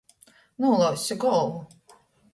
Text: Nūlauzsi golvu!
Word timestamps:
Nūlauzsi 0.65 1.19
golvu! 1.27 1.65